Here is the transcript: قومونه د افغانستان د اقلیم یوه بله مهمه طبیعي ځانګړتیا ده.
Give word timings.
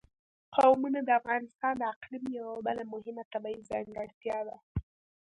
قومونه 0.55 0.99
د 1.03 1.09
افغانستان 1.19 1.73
د 1.77 1.83
اقلیم 1.93 2.25
یوه 2.37 2.53
بله 2.67 2.83
مهمه 2.93 3.23
طبیعي 3.33 3.61
ځانګړتیا 3.69 4.37
ده. 4.47 4.57